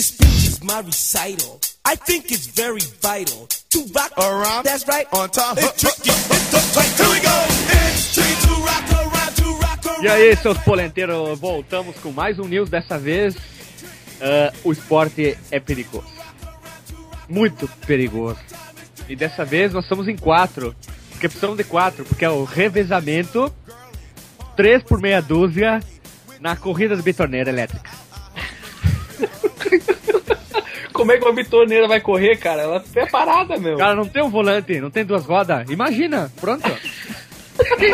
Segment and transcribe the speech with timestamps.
[0.00, 1.60] This speech is my recital.
[1.84, 4.64] I think it's very vital to rock around.
[4.64, 5.06] That's right.
[5.12, 5.58] On time.
[5.58, 6.08] It's tricky.
[6.08, 6.88] It's the fight.
[6.96, 7.36] Here we go.
[7.84, 10.02] It's tricky to rock around, to rock around.
[10.02, 12.70] E aí, seus polenteiros, voltamos com mais um news.
[12.70, 13.36] Dessa vez,
[14.22, 16.08] ah, o esporte é perigoso.
[17.28, 18.40] Muito perigoso.
[19.06, 20.74] E dessa vez nós estamos em quatro.
[21.10, 23.54] Porque precisamos de quatro, porque é o revezamento,
[24.56, 25.78] três por meia dúzia,
[26.40, 27.99] na corrida de bitoneira elétrica.
[31.00, 32.60] Como é que uma bitoneira vai correr, cara?
[32.62, 33.78] Ela é parada, meu.
[33.78, 35.68] Cara, não tem um volante, não tem duas rodas.
[35.70, 36.62] Imagina, pronto.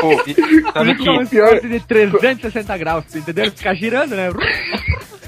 [0.01, 0.34] Pô, e
[0.73, 3.51] sabe é um que esporte de 360 graus, entendeu?
[3.52, 4.29] Ficar girando, né?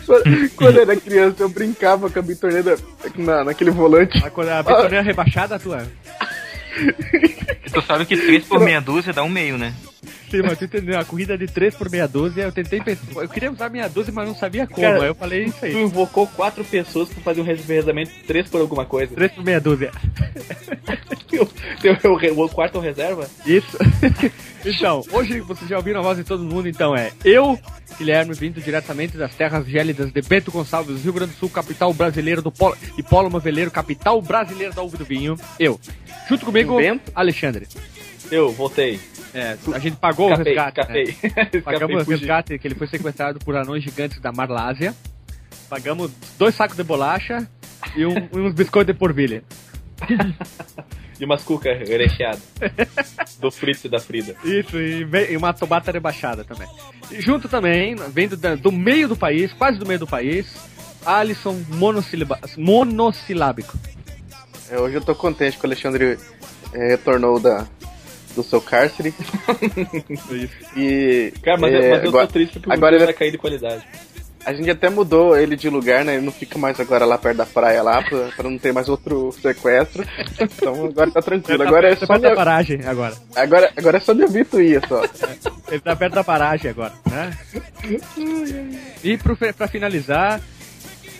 [0.06, 2.76] Quando- Quando eu era criança, eu brincava com a bitoneira
[3.16, 4.18] na, naquele volante.
[4.24, 5.86] A co- A bitoneira rebaixada, tua.
[7.72, 9.72] tu sabe que 3 por meia dúzia dá um meio, né?
[10.30, 10.98] Sim, mas tu entendeu?
[10.98, 13.02] A corrida de 3 por meia dúzia, eu tentei pensar.
[13.16, 14.80] Eu queria usar meia dúzia, mas não sabia como.
[14.80, 15.82] Cara, aí eu falei isso Tu aí.
[15.82, 19.14] invocou quatro pessoas pra fazer um revezamento, três por alguma coisa.
[19.14, 19.90] 3 por meia dúzia.
[21.28, 23.28] Teu, o, quarto reserva?
[23.46, 23.76] Isso.
[24.64, 27.58] então, hoje vocês já ouviram a voz de todo mundo, então é eu,
[27.98, 32.40] Guilherme, vindo diretamente das terras gélidas de Bento Gonçalves, Rio Grande do Sul, capital brasileiro
[32.40, 35.36] do polo, e Polo Moveleiro, capital brasileira da uva do vinho.
[35.58, 35.78] Eu.
[36.28, 37.12] Junto comigo, Bento?
[37.14, 37.66] Alexandre.
[38.30, 39.00] Eu, voltei.
[39.34, 40.92] É, a gente pagou Escapei, o resgate.
[40.92, 41.02] né?
[41.02, 41.60] escapei.
[41.62, 44.94] Pagamos Escapei, o resgate, que ele foi sequestrado por anões gigantes da Marlásia.
[45.68, 47.46] Pagamos dois sacos de bolacha
[47.96, 49.42] e, um- e uns biscoitos de porvilha.
[51.20, 52.40] E umas cucas recheadas.
[53.40, 54.36] do Fritz e da Frida.
[54.44, 56.68] Isso, e, e uma tomata rebaixada também.
[57.10, 60.54] E junto também, vindo do meio do país, quase do meio do país,
[61.04, 61.60] Alisson
[62.56, 63.76] monossilábico.
[64.70, 66.16] É, hoje eu tô contente que o Alexandre
[66.72, 67.66] é, retornou da,
[68.42, 69.12] do seu cárcere.
[70.76, 71.32] e.
[71.42, 73.38] Cara, mas, é, mas eu agora, tô triste porque agora o ele- vai cair de
[73.38, 73.84] qualidade.
[74.46, 76.14] A gente até mudou ele de lugar, né?
[76.14, 78.88] Ele não fica mais agora lá perto da praia lá, pra, pra não ter mais
[78.88, 80.06] outro sequestro.
[80.40, 81.62] Então agora tá tranquilo.
[81.64, 83.14] Agora é Tá só perto da paragem agora.
[83.36, 85.02] agora, agora é só tu ia só.
[85.70, 87.36] Ele tá perto da paragem agora, né?
[89.04, 90.40] E pro, pra finalizar,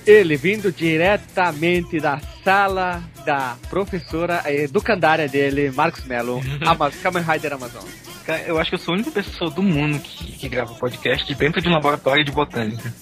[0.06, 7.52] ele vindo diretamente da sala da professora eh, educandária dele, Marcos Mello, Ama Kamen Rider
[7.52, 7.84] Amazon.
[8.24, 11.34] Cara, eu acho que eu sou a única pessoa do mundo que, que grava podcast
[11.34, 12.92] dentro de um laboratório de botânica.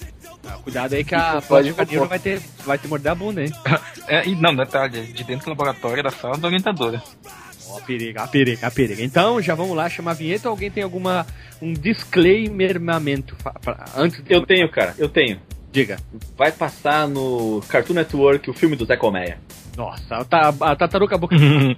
[0.63, 3.51] Cuidado aí que a Pode vai ter, vai te morder a bunda, hein?
[4.07, 7.03] É, e não, detalhe, de dentro do laboratório da sala da orientadora.
[7.67, 9.03] Ó, periga, a periga, a periga.
[9.03, 11.27] Então, já vamos lá chamar a vinheta ou alguém tem alguma
[11.61, 11.73] um
[13.61, 14.33] pra- antes de...
[14.33, 15.41] Eu tenho, cara, eu tenho.
[15.77, 15.97] Diga.
[16.35, 19.37] Vai passar no Cartoon Network o filme do Zé Colmeia.
[19.77, 21.77] Nossa, a, ta- a tartaruga boca de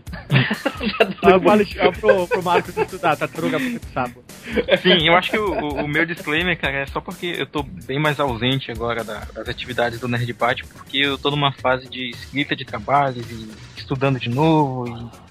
[1.20, 4.24] pro, Alex- ah, pro, pro Marcos estudar, tartaruga boca de sapo.
[4.82, 7.62] Sim, eu acho que o, o- o meu disclaimer, cara, é só porque eu tô
[7.62, 11.90] bem mais ausente agora da- das atividades do Nerd Party, porque eu tô numa fase
[11.90, 15.30] de escrita de trabalhos e estudando de novo e.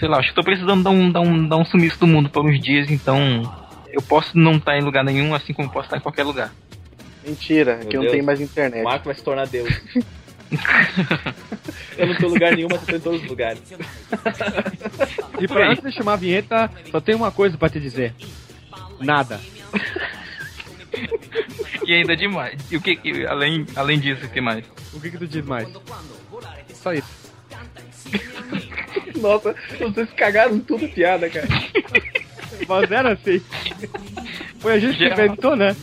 [0.00, 2.28] Sei lá, acho que tô precisando dar um, dar um, dar um sumiço do mundo
[2.28, 3.42] por uns dias, então.
[3.92, 6.52] Eu posso não estar em lugar nenhum, assim como posso estar em qualquer lugar.
[7.28, 8.12] Mentira, Meu que não Deus.
[8.12, 8.82] tem mais O internet.
[8.84, 9.68] Marco vai se tornar Deus.
[11.98, 13.60] eu não tô em lugar nenhum, mas eu tô em todos os lugares.
[15.40, 18.14] E pra, antes de chamar a vinheta, só tem uma coisa pra te dizer.
[19.00, 19.38] Nada.
[21.86, 22.58] E ainda demais.
[22.70, 24.64] E o que, que- além, além disso, o que mais?
[24.92, 25.68] O que que tu diz mais?
[26.74, 27.08] Só isso.
[29.20, 31.46] Nossa, vocês cagaram tudo piada, cara.
[32.68, 33.40] Mas era assim.
[34.60, 35.74] Foi a gente que inventou, né?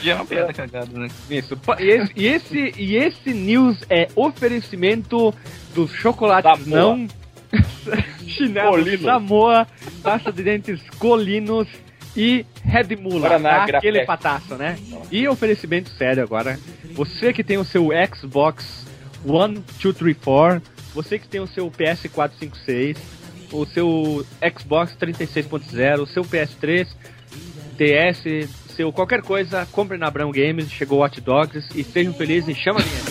[0.00, 1.08] Já é uma piada cagada, né?
[1.30, 1.58] Isso.
[1.78, 5.34] E esse, e esse, e esse news é oferecimento
[5.74, 7.08] dos chocolates não
[8.26, 9.00] chinelos.
[9.00, 9.66] Samoa,
[10.02, 11.68] pasta de dentes Colinos
[12.16, 13.64] e Red Mula, tá?
[13.64, 14.78] Aquele pataço, né?
[15.10, 16.58] E oferecimento sério agora.
[16.92, 18.86] Você que tem o seu Xbox
[19.24, 20.60] One, Two, Three, Four,
[20.94, 22.96] você que tem o seu PS456,
[23.52, 24.26] o seu
[24.58, 26.88] Xbox 36.0, o seu PS3,
[27.76, 32.54] TS, seu qualquer coisa, compre na Brown Games, chegou Hot Dogs e sejam felizes e
[32.54, 33.10] chama a vinheta.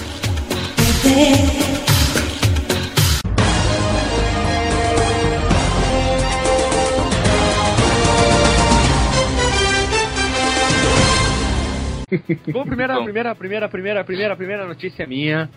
[12.54, 15.50] Bom, primeira, primeira, primeira, primeira, primeira, primeira notícia minha.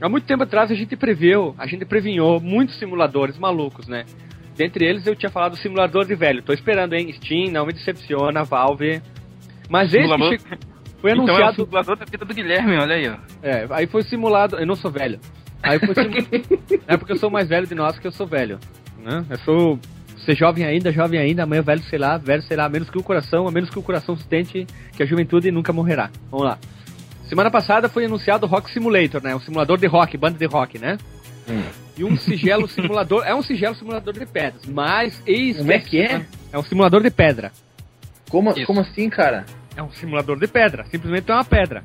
[0.00, 4.06] Há muito tempo atrás a gente previu, a gente previnhou muitos simuladores malucos, né?
[4.56, 6.42] Dentre eles eu tinha falado do simulador de velho.
[6.42, 7.12] Tô esperando, hein?
[7.12, 9.02] Steam, não me decepciona, Valve.
[9.70, 10.38] Mas esse Simulador-
[11.00, 11.54] foi Então é o anunciado.
[11.64, 13.16] simulador da vida do Guilherme, olha aí, ó.
[13.42, 14.56] É, aí foi simulado.
[14.58, 15.18] Eu não sou velho.
[15.62, 16.14] Aí foi simu...
[16.86, 18.58] É porque eu sou mais velho de nós que eu sou velho.
[19.02, 19.24] Né?
[19.30, 19.78] Eu sou.
[20.26, 22.98] Ser jovem ainda, jovem ainda, amanhã velho, sei lá, velho, sei lá, a menos que
[22.98, 26.10] o coração, a menos que o coração sustente que a juventude nunca morrerá.
[26.30, 26.58] Vamos lá.
[27.24, 29.34] Semana passada foi anunciado o Rock Simulator, né?
[29.34, 30.98] Um simulador de rock, banda de rock, né?
[31.48, 31.62] Hum.
[31.96, 33.24] E um sigelo simulador.
[33.24, 35.22] É um sigelo simulador de pedras, mas.
[35.56, 36.26] Como é que é?
[36.52, 37.50] É um simulador de pedra.
[38.28, 38.66] Como, Isso.
[38.66, 39.46] como assim, cara?
[39.76, 40.84] É um simulador de pedra.
[40.90, 41.84] Simplesmente é uma pedra.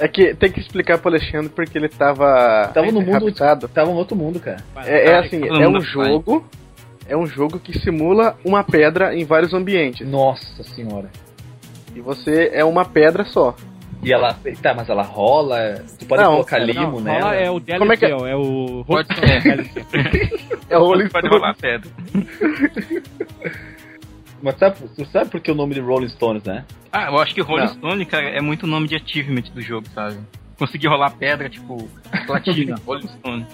[0.00, 2.70] É que tem que explicar pro Alexandre porque ele tava.
[2.72, 3.26] Tava no mundo.
[3.26, 3.68] raptado.
[3.68, 4.62] Tava no outro mundo, cara.
[4.84, 6.46] É, é assim, é um jogo.
[7.08, 10.06] É um jogo que simula uma pedra em vários ambientes.
[10.06, 11.10] Nossa senhora.
[11.94, 13.56] E você é uma pedra só.
[14.02, 14.36] E ela.
[14.62, 15.82] Tá, mas ela rola.
[15.98, 17.20] Tu pode Não, colocar limo Não, nela.
[17.20, 18.10] rola é o DLC, Como é que é?
[18.10, 18.84] é o.
[18.86, 19.70] Pode ser.
[20.70, 21.90] É o Rolling Pode rolar pedra.
[24.42, 26.64] Mas sabe, tu sabe por que o nome de Rolling Stones, né?
[26.92, 27.74] Ah, eu acho que Rolling Não.
[27.74, 30.16] Stone, cara, é muito nome de achievement do jogo, sabe?
[30.58, 31.88] Conseguir rolar pedra, tipo,
[32.26, 33.46] platina, Rolling Stone.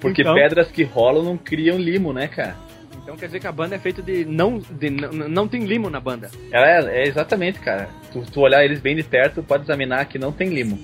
[0.00, 0.34] Porque Então.
[0.34, 2.56] pedras que rolam não criam limo, né, cara?
[3.02, 4.24] Então quer dizer que a banda é feita de.
[4.24, 6.30] Não, de, não, não tem limo na banda.
[6.52, 7.88] Ela é, é exatamente, cara.
[8.12, 10.78] Tu, tu olhar eles bem de perto, pode examinar que não tem limo.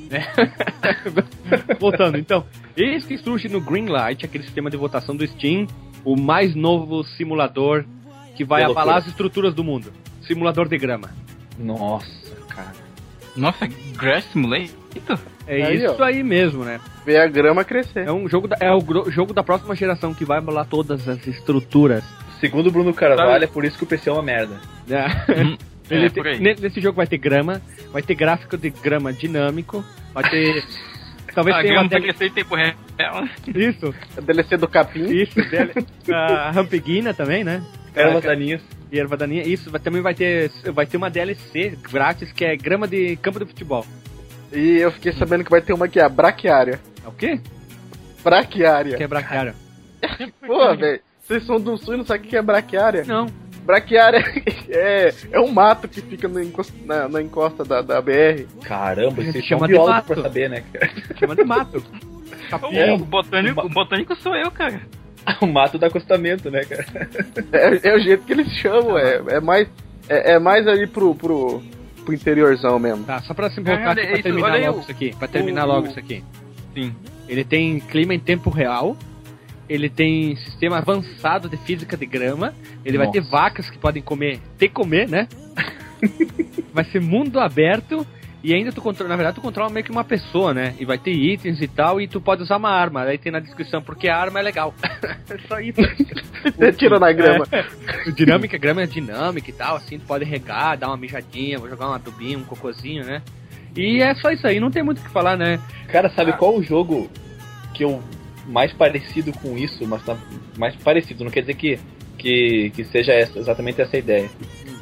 [1.78, 2.44] Voltando, então.
[2.76, 5.66] Eis que surge no Greenlight, aquele sistema de votação do Steam,
[6.04, 7.84] o mais novo simulador
[8.36, 8.98] que vai Que abalar loucura.
[9.04, 9.92] as estruturas do mundo.
[10.26, 11.10] Simulador de grama.
[11.58, 12.06] Nossa,
[12.48, 12.72] cara.
[13.36, 13.66] Nossa,
[13.96, 15.18] Grass Simulator?
[15.46, 16.02] É Aí, isso ó.
[16.04, 16.80] aí mesmo, né?
[17.04, 18.06] Ver a grama crescer.
[18.06, 21.06] É um jogo da, é o gro- jogo da próxima geração que vai abalar todas
[21.08, 22.02] as estruturas.
[22.40, 24.56] Segundo o Bruno Carvalho, é por isso que o PC é uma merda.
[24.86, 25.06] né?
[25.28, 25.56] Hum,
[25.88, 26.40] Ele é, tem- aí.
[26.40, 27.62] nesse jogo vai ter grama,
[27.92, 30.64] vai ter gráfico de grama dinâmico, vai ter.
[31.34, 32.74] Talvez a tenha grama crescer em tempo real.
[33.54, 35.04] Isso, A DLC do capim.
[35.04, 35.38] isso,
[36.12, 37.62] a Rampeguina também, né?
[37.96, 38.62] Ervas daninhas.
[38.92, 42.56] E erva daninha, isso, vai- também vai ter, vai ter uma DLC grátis que é
[42.56, 43.84] grama de campo de futebol.
[44.52, 46.78] E eu fiquei sabendo que vai ter uma aqui, a braquiária.
[47.04, 47.40] É o quê?
[48.22, 48.96] Braquiária.
[48.96, 49.54] Que é braquiária.
[50.46, 51.00] Pô, velho.
[51.22, 53.04] Vocês são do sul e não sabem o que é braquiária?
[53.04, 53.26] Não.
[53.64, 54.18] Braquiária
[54.70, 58.46] é, é um mato que fica encosta- na, na encosta da, da BR.
[58.62, 60.06] Caramba, vocês chama são de biólogos mato.
[60.06, 60.90] pra saber, né, cara?
[61.18, 61.82] Chama de mato.
[62.48, 62.90] Capim.
[62.92, 64.80] O, botânico, o botânico sou eu, cara.
[65.40, 66.86] O mato do acostamento, né, cara?
[67.52, 69.68] É, é o jeito que eles chamam, é, é mais.
[70.08, 71.60] É, é mais ali pro, pro,
[72.04, 73.04] pro interiorzão mesmo.
[73.04, 75.14] Tá, só pra se voltar Olha aqui, pra terminar olha logo o- isso aqui.
[75.18, 76.22] Pra terminar o- logo isso aqui.
[76.74, 76.94] Sim.
[77.28, 78.96] Ele tem clima em tempo real.
[79.68, 82.54] Ele tem sistema avançado de física de grama.
[82.84, 83.20] Ele vai Nossa.
[83.20, 85.26] ter vacas que podem comer, ter comer, né?
[86.72, 88.06] vai ser mundo aberto.
[88.46, 90.72] E ainda tu controla, na verdade, tu controla meio que uma pessoa, né?
[90.78, 93.02] E vai ter itens e tal, e tu pode usar uma arma.
[93.02, 94.72] Aí tem na descrição, porque a arma é legal.
[95.28, 95.80] é só isso.
[96.56, 97.44] Você tira na grama.
[97.50, 97.64] É.
[98.12, 101.90] Dinâmica, grama é dinâmica e tal, assim, tu pode regar, dar uma mijadinha, vou jogar
[101.90, 103.20] um adubinho, um cocôzinho, né?
[103.76, 105.58] E é só isso aí, não tem muito o que falar, né?
[105.88, 107.10] Cara, sabe qual o jogo
[107.74, 108.00] que eu
[108.46, 110.16] mais parecido com isso, mas tá
[110.56, 111.80] mais parecido, não quer dizer que,
[112.16, 114.30] que, que seja essa, exatamente essa ideia.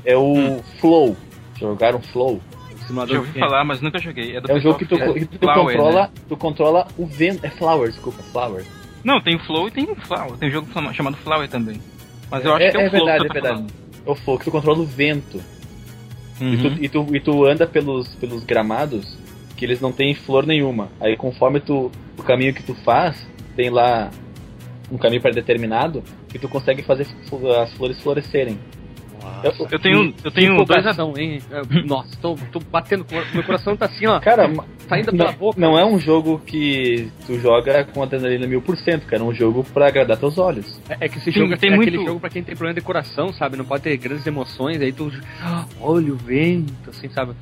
[0.04, 1.16] É o Flow.
[1.58, 2.42] Jogaram Flow?
[2.86, 4.36] Simulador Já ouvi falar, mas nunca joguei.
[4.36, 6.10] É, do É um jogo que tu, é que tu Flower, controla, né?
[6.28, 7.44] tu controla o vento.
[7.44, 8.64] É Flower, desculpa, Flower.
[9.02, 10.36] Não, tem o Flow e tem o Flower.
[10.38, 11.80] Tem um jogo chamado Flower também.
[12.30, 13.74] Mas eu acho É- que é o é Flow verdade, que você é tá verdade.
[14.06, 15.40] É o Flow, que tu controla o vento.
[16.38, 16.54] falando.
[16.54, 16.76] E, tu, Uhum.
[16.80, 19.16] e, tu, e tu anda pelos, pelos gramados
[19.56, 20.88] que eles não têm flor nenhuma.
[21.00, 24.10] Aí conforme tu, o caminho que tu faz, tem lá
[24.90, 27.06] um caminho pré-determinado que tu consegue fazer
[27.62, 28.58] as flores florescerem.
[29.42, 31.38] Eu, Eu tenho, eu tenho dois empolgação, hein?
[31.50, 34.50] É, Nossa, tô, tô batendo, meu coração tá assim, ó, Cara,
[34.88, 35.60] saindo pela não, boca.
[35.60, 39.22] não é um jogo que tu joga com adrenalina mil por cento, cara.
[39.22, 40.80] É um jogo pra agradar teus olhos.
[40.88, 42.74] É, é que esse Tem- jogo tem é muito- aquele jogo pra quem tem problema
[42.78, 43.56] de coração, sabe?
[43.56, 45.12] Não pode ter grandes emoções, aí tu.
[45.42, 47.32] ah, Olha o vento, assim, sabe?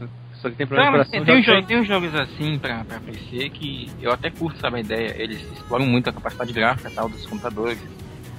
[0.41, 1.25] Só que tem problema Não, de coração.
[1.25, 4.79] tem, um jogo, tem uns jogos assim pra, pra PC que eu até curto, sabe,
[4.79, 5.15] a ideia.
[5.17, 7.79] Eles exploram muito a capacidade gráfica e tal dos computadores.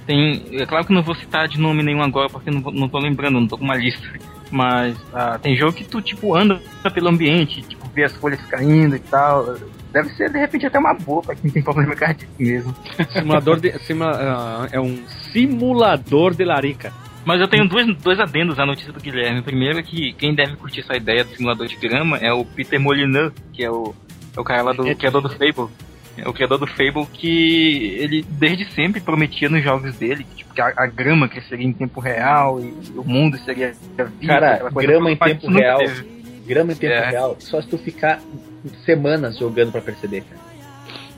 [0.06, 0.42] Tem.
[0.52, 2.98] É claro que não vou citar de nome nenhum agora porque não, vou- não tô
[2.98, 4.06] lembrando, não tô com uma lista.
[4.50, 6.60] Mas ah, tem jogo que tu, tipo, anda
[6.92, 9.56] pelo ambiente, tipo, vê as folhas caindo e tal.
[9.92, 12.74] Deve ser, de repente, até uma boa pra quem tem problema cardíaco mesmo.
[13.12, 13.72] Simulador de.
[13.80, 14.98] simula- ah, é um
[15.32, 16.92] simulador de larica.
[17.24, 19.40] Mas eu tenho dois, dois adendos à notícia do Guilherme.
[19.40, 22.78] Primeiro é que quem deve curtir essa ideia do simulador de grama é o Peter
[22.78, 23.94] Molyneux, que é o,
[24.36, 25.72] é o cara lá do É- criador do Fable.
[26.16, 30.54] É o criador do Fable que ele desde sempre prometia nos jogos dele que, tipo,
[30.54, 35.10] que a, a grama cresceria em tempo real e o mundo seria vida, Cara, grama
[35.10, 35.80] em tempo real.
[36.46, 37.10] Grama em tempo É.
[37.10, 38.20] real, só se tu ficar
[38.84, 40.40] semanas jogando pra perceber, cara.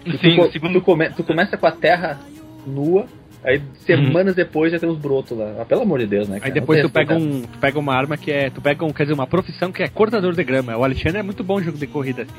[0.05, 2.19] Tu, Sim, tu, segundo tu, come- tu começa com a terra
[2.67, 3.07] nua,
[3.45, 5.57] aí semanas depois já tem uns brotos lá.
[5.61, 6.39] Ah, pelo amor de Deus, né?
[6.39, 6.49] cara?
[6.49, 8.49] Aí depois tu pega, um, tu pega uma arma que é.
[8.51, 10.77] Tu pega um, quer dizer, uma profissão que é cortador de grama.
[10.77, 12.33] O Alexandre é muito bom em jogo de corrida assim.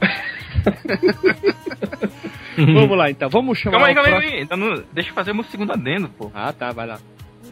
[2.56, 3.78] Vamos lá então, vamos chamar.
[3.78, 4.48] Calma aí, calma aí, aí.
[4.58, 6.30] Não- deixa eu fazer meu segundo adendo, pô.
[6.34, 6.98] Ah, tá, vai lá.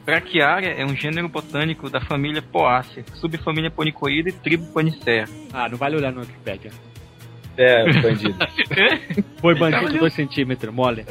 [0.05, 5.27] Braquiária é um gênero botânico da família Poácea, subfamília Ponicoida e tribo Panicea.
[5.53, 6.71] Ah, não vale olhar no Wikipedia.
[7.57, 8.37] É, bandido.
[9.41, 11.05] Foi Então, bandido eu- 2 centímetros, mole.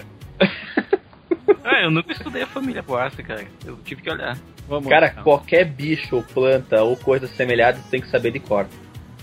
[1.64, 3.46] ah, eu nunca estudei a família Poácea, cara.
[3.66, 4.38] Eu tive que olhar.
[4.68, 5.24] Vamos Cara, então.
[5.24, 8.66] qualquer bicho ou planta ou coisa semelhante tem que saber de cor.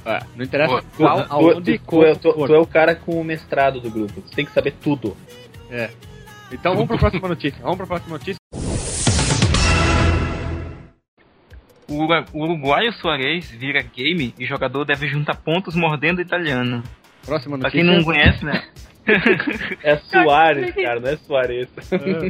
[0.06, 2.94] É, não interessa Pô, qual, Tu, aonde, tu, tu, é, tu, tu é o cara
[2.94, 4.20] com o mestrado do grupo.
[4.20, 5.16] Tu tem que saber tudo.
[5.70, 5.90] É.
[6.52, 7.58] Então vamos pra próxima notícia.
[7.62, 8.38] Vamos pra próxima notícia.
[11.88, 12.06] O,
[12.42, 16.82] uruguaio Soares vira game e jogador deve juntar pontos mordendo o italiano.
[17.25, 17.84] Próxima Pra notícia.
[17.87, 18.62] quem não conhece, né?
[19.82, 21.68] É Soares, cara, não é Soares.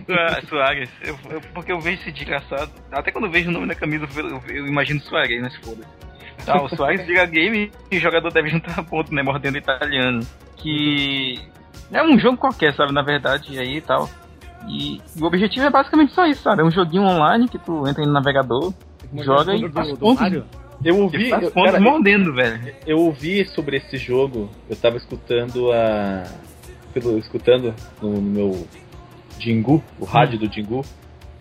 [0.08, 2.72] Ah, Soares, eu, eu- porque eu vejo esse desgraçado.
[2.90, 5.84] Até quando eu vejo o nome da camisa, eu, eu- imagino Soares, mas foda.
[6.44, 9.22] Tá, o Soares vira game e o jogador deve juntar pontos, né?
[9.22, 10.20] Mordendo italiano.
[10.56, 11.38] Que
[11.92, 12.92] é um jogo qualquer, sabe?
[12.92, 14.08] Na verdade, aí e tal.
[14.68, 16.62] E, e o objetivo é basicamente só isso, sabe?
[16.62, 18.72] É um joguinho online que tu entra no navegador,
[19.16, 20.20] joga e do, faz do, pontos.
[20.22, 20.44] Mario?
[20.84, 22.74] Eu E ouvi, eu, pontos cara, mordendo, velho.
[22.86, 24.50] eu ouvi sobre esse jogo.
[24.68, 26.24] Eu tava escutando a.
[26.92, 28.66] Pelo, escutando no meu
[29.38, 30.84] Jingu, o rádio do Jingu.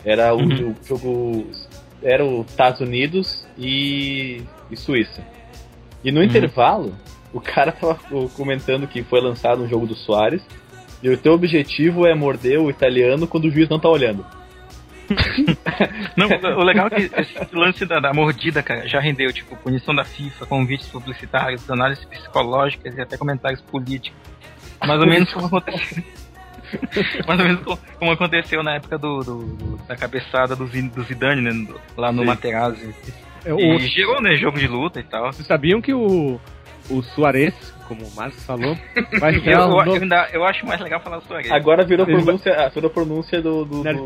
[0.05, 0.71] Era o, Uhum.
[0.81, 1.47] o jogo.
[2.01, 4.41] Era os Estados Unidos e,
[4.73, 5.21] e Suíça.
[6.03, 6.93] E no intervalo,
[7.31, 7.97] o cara tava
[8.35, 10.41] comentando que foi lançado um jogo do Soares.
[11.01, 14.25] E o teu objetivo é morder o italiano quando o juiz não tá olhando.
[16.15, 16.27] Não,
[16.57, 20.03] o legal é que esse lance da, da mordida, cara, já rendeu, tipo, punição da
[20.05, 24.17] FIFA, convites publicitários, análises psicológicas e até comentários políticos.
[24.85, 26.03] Mais ou menos como aconteceu.
[27.27, 31.03] Mais ou menos como, como aconteceu na época do, do- do- da cabeçada do, do
[31.03, 31.67] Zidane, né?
[31.97, 32.27] lá no Sim.
[32.27, 32.95] Materazzi.
[33.45, 34.35] É, o- E gerou, né?
[34.35, 35.31] Jogo de luta e tal.
[35.31, 36.39] Vocês sabiam que o,
[36.89, 37.53] o Soares,
[37.87, 38.77] como o Marcos falou,
[39.19, 41.51] vai Eu, estrear eu, um eu novo ainda- eu acho mais legal falar Soares.
[41.51, 44.05] Agora virou pronúncia, ah, virou pronúncia do, do, Nerd do,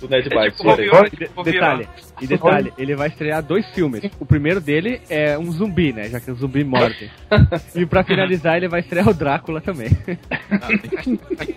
[0.00, 1.88] do Nerd É tipo E de- Bobby detalhe,
[2.20, 4.02] e detalhe, ele vai estrear dois filmes.
[4.20, 6.08] O primeiro dele é um zumbi, né?
[6.08, 7.10] Já que o zumbi morde.
[7.74, 9.88] E pra finalizar, ele vai estrear o Drácula também.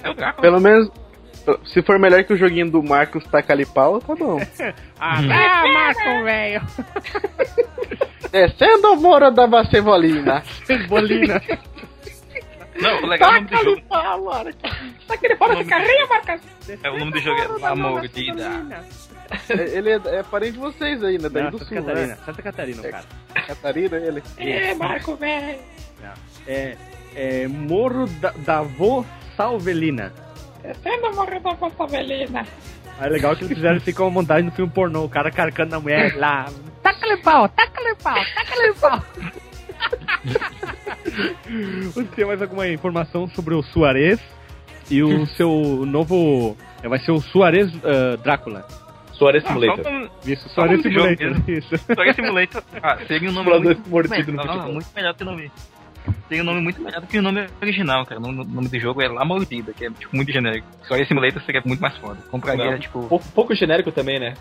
[0.04, 0.42] É o Drácula.
[0.42, 0.90] Pelo menos,
[1.66, 4.40] se for melhor que o joguinho do Marcos Tacali Pau, tá bom.
[5.00, 6.62] ah, Marco, velho!
[8.32, 10.44] Descendo o muro da Bacevolina.
[10.66, 11.42] Cebolina.
[12.80, 13.82] Não, o legal é o nome do jogo.
[16.84, 18.86] É, o nome do jogo é La Mordida.
[19.50, 21.30] É, ele é, é parente de vocês aí, né?
[21.30, 22.08] Daí Não, do Santa sul, Catarina.
[22.08, 22.18] né?
[22.26, 23.06] Santa Catarina, o cara.
[23.48, 24.24] Catarina, ele.
[26.48, 26.78] É,
[27.16, 29.06] é Morro da, da Vô
[29.36, 30.14] Salvelina.
[33.00, 35.76] Ah, É legal que eles fizeram isso como montagem no filme pornô, o cara carcando
[35.76, 36.48] a mulher lá.
[36.84, 39.02] Taca-lhe pau, taca-lhe pau, taca-lhe pau.
[41.94, 44.20] Você tem mais alguma informação sobre o Suarez
[44.90, 46.58] e o seu novo.
[46.84, 48.66] é, Vai ser o Suarez ah, Drácula.
[49.14, 49.84] Soares Ah, Simulator.
[49.84, 51.50] só Isso, Suarez Simulator.
[51.50, 51.78] Isso.
[51.78, 52.64] Só Simulator.
[52.82, 55.52] Ah, seria um nome Simulador muito, mordido no não, não, muito melhor que o nome.
[56.28, 58.20] Seria um nome muito melhor do que o nome original, cara.
[58.20, 60.68] O nome, o nome do jogo é La Mordida, que é tipo, muito genérico.
[60.88, 62.20] Só Simulator seria muito mais foda.
[62.30, 62.80] Compraria, Não.
[62.80, 63.08] tipo.
[63.08, 64.34] Pouco, pouco genérico também, né?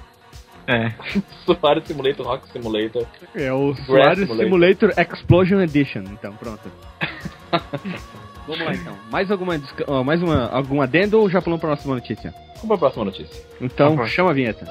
[0.67, 0.93] É.
[1.47, 3.07] Soares Simulator, Rock Simulator.
[3.35, 4.45] É o Suarez Simulator.
[4.45, 6.03] Simulator Explosion Edition.
[6.13, 6.71] Então, pronto.
[8.47, 8.97] Vamos lá então.
[9.11, 9.61] Mais alguma,
[10.05, 12.35] mais uma, algum adendo ou já falamos para a próxima notícia?
[12.57, 13.43] Vamos pra próxima notícia.
[13.61, 14.67] Então, Tá chama a vinheta.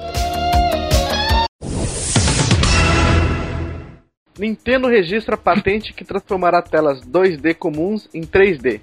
[4.38, 8.80] Nintendo registra patente que transformará telas 2D comuns em 3D.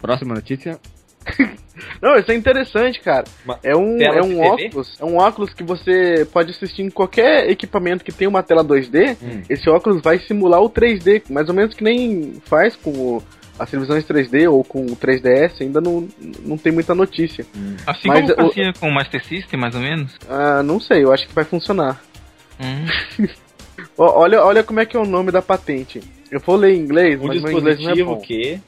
[0.00, 0.78] Próxima notícia.
[2.00, 3.24] Não, isso é interessante, cara.
[3.44, 7.50] Uma É um, é um óculos, é um óculos que você pode assistir em qualquer
[7.50, 9.16] equipamento que tem uma tela 2D.
[9.22, 9.42] Hum.
[9.48, 13.22] Esse óculos vai simular o 3D, mais ou menos que nem faz com o-
[13.58, 16.06] as televisões 3D ou com o 3DS, ainda não,
[16.44, 17.44] não tem muita notícia.
[17.86, 20.14] Assim Mas como o- com o Master System, mais ou menos.
[20.28, 22.00] Ah, não sei, eu acho que vai funcionar.
[22.60, 22.86] Hum.
[23.98, 26.02] Olha, olha como é que é o nome da patente.
[26.30, 28.20] Eu vou ler em inglês, Um mas meu inglês não é dispositivo bom.
[28.20, 28.60] que.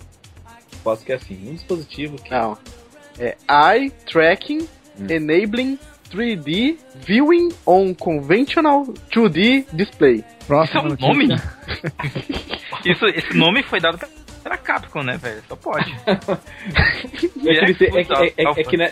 [0.84, 1.38] Posso que é assim.
[1.50, 2.30] Um dispositivo que.
[2.30, 2.56] Não.
[3.18, 4.66] É Eye Tracking
[5.00, 5.06] Hum.
[5.08, 5.78] Enabling
[6.10, 10.24] 3D Viewing on Conventional 2D Display.
[10.64, 11.28] Isso é um nome?
[12.84, 14.10] Isso, esse nome foi dado pela
[14.56, 15.42] Capcom, né, velho?
[15.48, 15.94] Só pode.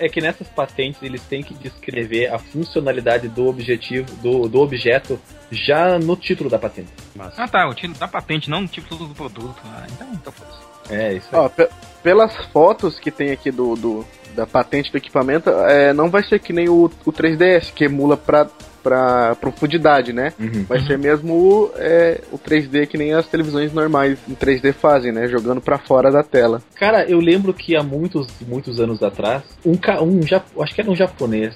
[0.00, 5.18] É que, nessas patentes eles têm que descrever a funcionalidade do objetivo, do, do objeto,
[5.50, 6.88] já no título da patente.
[7.36, 9.56] Ah tá, o título da patente, não o título do produto.
[9.64, 10.92] Ah, então, então foda-se.
[10.94, 11.40] É, isso aí.
[11.40, 11.68] Ó, pe-
[12.02, 14.06] pelas fotos que tem aqui do, do-
[14.36, 18.16] da patente do equipamento, é, não vai ser que nem o, o 3DS, que emula
[18.16, 18.46] pra,
[18.82, 20.32] pra profundidade, né?
[20.38, 20.64] Uhum.
[20.68, 25.10] Vai ser mesmo o, é, o 3D que nem as televisões normais em 3D fazem,
[25.10, 25.26] né?
[25.26, 26.62] Jogando pra fora da tela.
[26.74, 30.94] Cara, eu lembro que há muitos, muitos anos atrás, um, um acho que era um
[30.94, 31.54] japonês,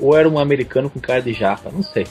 [0.00, 2.06] ou era um americano com cara de japa, não sei.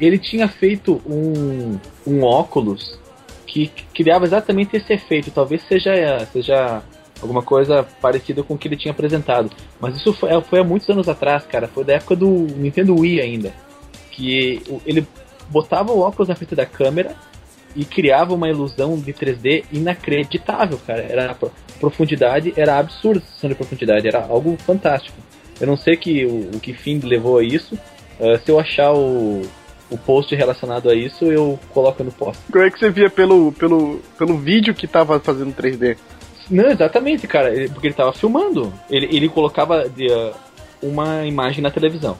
[0.00, 2.98] Ele tinha feito um, um óculos
[3.46, 5.30] que criava exatamente esse efeito.
[5.30, 6.82] Talvez seja, seja
[7.20, 9.50] alguma coisa parecida com o que ele tinha apresentado.
[9.80, 11.68] Mas isso foi, foi há muitos anos atrás, cara.
[11.68, 13.52] Foi da época do Nintendo Wii ainda.
[14.10, 15.06] Que ele
[15.48, 17.14] botava o óculos na frente da câmera
[17.74, 21.02] e criava uma ilusão de 3D inacreditável, cara.
[21.02, 21.36] Era
[21.78, 25.16] profundidade era absurda a sensação de profundidade, era algo fantástico.
[25.60, 27.74] Eu não sei que, o, o que fim levou a isso.
[28.18, 29.42] Uh, se eu achar o,
[29.90, 32.42] o post relacionado a isso, eu coloco no post.
[32.50, 35.96] Como é que você via pelo, pelo, pelo vídeo que tava fazendo 3D?
[36.50, 38.72] Não, exatamente, cara, ele, porque ele tava filmando.
[38.88, 40.32] Ele, ele colocava de, uh,
[40.82, 42.16] uma imagem na televisão.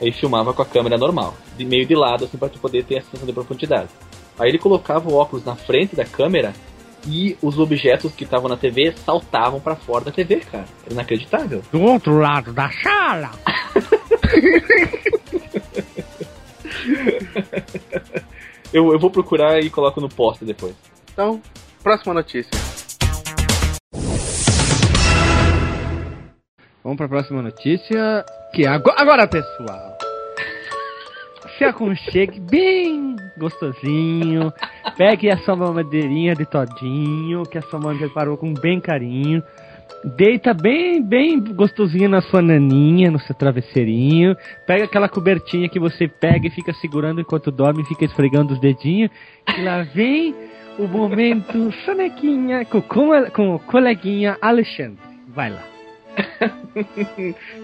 [0.00, 2.98] Aí filmava com a câmera normal, de meio de lado, assim, pra tu poder ter
[2.98, 3.88] a sensação de profundidade.
[4.38, 6.52] Aí ele colocava o óculos na frente da câmera
[7.06, 10.64] e os objetos que estavam na TV saltavam para fora da TV, cara.
[10.84, 11.62] Era inacreditável.
[11.70, 13.30] Do outro lado da sala!
[18.72, 20.74] eu, eu vou procurar e coloco no post depois.
[21.12, 21.40] Então,
[21.82, 22.50] próxima notícia.
[26.84, 28.22] Vamos para a próxima notícia.
[28.52, 29.96] Que agora, agora, pessoal,
[31.56, 34.52] se aconchegue bem gostosinho.
[34.98, 39.42] Pegue a sua mamadeirinha de todinho, que a sua mãe preparou com bem carinho.
[40.16, 44.36] Deita bem, bem gostosinho na sua naninha, no seu travesseirinho.
[44.66, 49.10] Pega aquela cobertinha que você pega e fica segurando enquanto dorme fica esfregando os dedinhos.
[49.56, 50.34] E lá vem
[50.78, 54.98] o momento sonequinha com, com o coleguinha Alexandre.
[55.28, 55.73] Vai lá.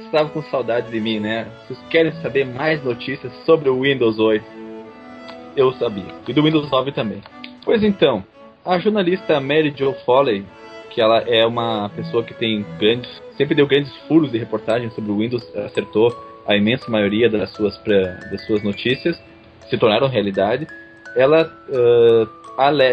[0.04, 1.46] Estava com saudade de mim, né?
[1.66, 4.44] Vocês querem saber mais notícias sobre o Windows 8?
[5.56, 6.14] Eu sabia.
[6.26, 7.20] E do Windows 9 também.
[7.64, 8.24] Pois então,
[8.64, 10.44] a jornalista Mary Jo Foley,
[10.90, 15.10] que ela é uma pessoa que tem grandes, sempre deu grandes furos de reportagem sobre
[15.10, 16.14] o Windows, acertou
[16.46, 19.20] a imensa maioria das suas, das suas notícias,
[19.68, 20.66] se tornaram realidade.
[21.16, 21.42] Ela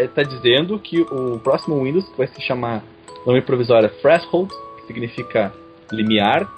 [0.04, 2.82] está uh, dizendo que o próximo Windows vai se chamar,
[3.26, 4.52] nome provisório Threshold,
[4.88, 5.52] significa
[5.92, 6.48] limiar,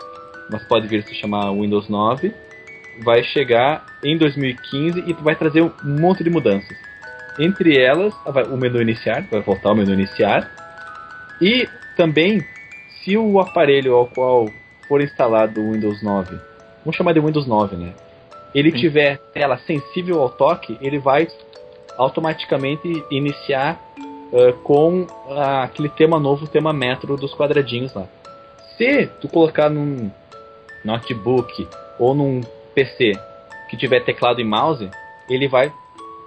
[0.50, 2.32] mas pode vir a se chamar Windows 9,
[3.04, 6.76] vai chegar em 2015 e vai trazer um monte de mudanças.
[7.38, 8.14] Entre elas,
[8.50, 10.50] o menu iniciar, vai voltar o menu iniciar,
[11.40, 12.44] e também,
[13.02, 14.48] se o aparelho ao qual
[14.88, 16.36] for instalado o Windows 9,
[16.84, 17.94] vamos chamar de Windows 9, né?
[18.54, 18.78] Ele Sim.
[18.78, 21.28] tiver tela sensível ao toque, ele vai
[21.96, 23.80] automaticamente iniciar
[24.32, 28.06] uh, com uh, aquele tema novo, o tema metro dos quadradinhos lá
[28.80, 30.10] se tu colocar num
[30.82, 32.40] notebook ou num
[32.74, 33.12] PC
[33.68, 34.88] que tiver teclado e mouse,
[35.28, 35.70] ele vai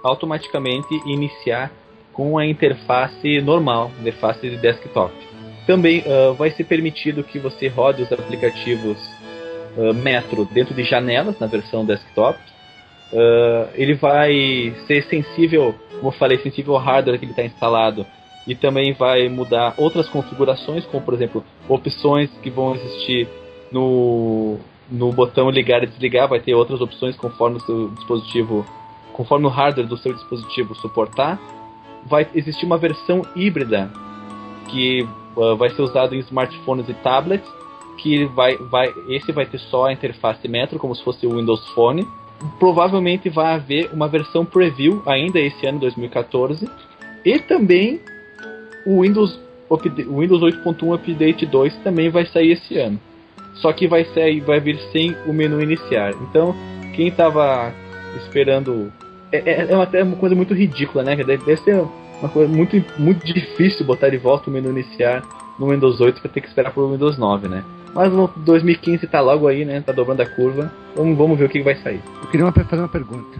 [0.04, 1.72] automaticamente iniciar
[2.12, 5.12] com a interface normal, interface de desktop.
[5.66, 8.98] Também uh, vai ser permitido que você rode os aplicativos
[9.76, 12.38] uh, Metro dentro de janelas na versão desktop.
[13.12, 18.06] Uh, ele vai ser sensível, como eu falei, sensível ao hardware que ele está instalado
[18.46, 23.28] e também vai mudar outras configurações, como por exemplo opções que vão existir
[23.72, 24.58] no,
[24.90, 28.66] no botão ligar e desligar, vai ter outras opções conforme o seu dispositivo,
[29.12, 31.40] conforme o hardware do seu dispositivo suportar.
[32.06, 33.90] Vai existir uma versão híbrida
[34.68, 35.02] que
[35.36, 37.50] uh, vai ser usado em smartphones e tablets,
[37.96, 41.66] que vai, vai, esse vai ter só a interface Metro, como se fosse o Windows
[41.68, 42.06] Phone.
[42.58, 46.68] Provavelmente vai haver uma versão preview ainda esse ano 2014
[47.24, 48.00] e também
[48.86, 52.98] o Windows, o Windows 8.1 Update 2 também vai sair esse ano.
[53.54, 56.12] Só que vai sair, vai vir sem o menu iniciar.
[56.28, 56.54] Então,
[56.94, 57.72] quem estava
[58.16, 58.92] esperando.
[59.30, 61.16] É, é, é, uma, é, uma, coisa muito ridícula, né?
[61.16, 61.84] Deve, deve ser
[62.20, 65.22] uma coisa muito, muito difícil botar de volta o menu iniciar
[65.58, 67.64] no Windows 8 para ter que esperar pro Windows 9, né?
[67.94, 69.80] Mas no 2015 tá logo aí, né?
[69.80, 70.72] Tá dobrando a curva.
[70.96, 72.00] Vamos, vamos ver o que vai sair.
[72.22, 73.38] Eu queria fazer uma pergunta.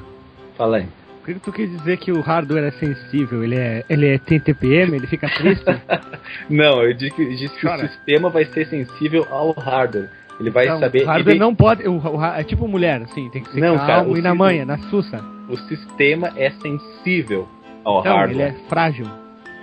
[0.56, 0.86] Fala aí.
[1.24, 3.42] Que tu quer dizer que o hardware é sensível?
[3.42, 4.94] Ele é, ele é tem TPM?
[4.94, 5.64] Ele fica triste?
[6.50, 10.10] não, eu disse, eu disse que o sistema vai ser sensível ao hardware.
[10.38, 11.04] Ele vai não, saber.
[11.04, 11.40] O hardware ele...
[11.40, 11.88] não pode.
[11.88, 14.66] O, o, é tipo mulher, assim, tem que ser não, calmo cara, e na manha,
[14.66, 15.24] na sussa.
[15.48, 17.48] O sistema é sensível
[17.84, 18.48] ao então, hardware.
[18.48, 19.06] Ele é frágil.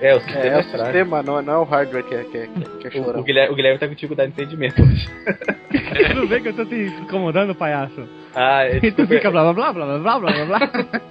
[0.01, 2.23] É, o sistema é, é, é o sistema, não, não é o hardware que é,
[2.23, 2.47] que é,
[2.89, 5.07] que é o, o, Guilherme, o Guilherme tá contigo da entendimento hoje.
[6.15, 8.07] Tudo bem que eu tô te incomodando, palhaço.
[8.35, 10.59] Ah, é, e tu fica blá blá blá blá blá blá blá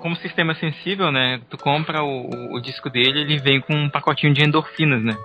[0.00, 1.40] Como sistema sensível, né?
[1.50, 5.16] Tu compra o, o disco dele, ele vem com um pacotinho de endorfinas, né?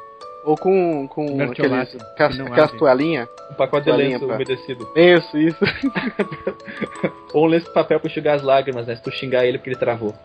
[0.44, 3.28] Ou com, com aqueles, cas, castuelinha.
[3.52, 4.36] Um pacote de lenço pra...
[4.36, 4.90] umedecido.
[4.96, 5.64] Isso, isso.
[7.32, 8.96] ou um lenço de papel pra enxugar as lágrimas, né?
[8.96, 10.16] Se tu xingar ele porque ele travou.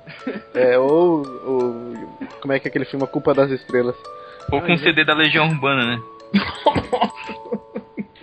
[0.54, 1.74] É, ou, ou...
[2.40, 3.96] Como é que é aquele filme A Culpa das Estrelas?
[4.50, 6.02] Ou ah, com é um CD da Legião Urbana, né?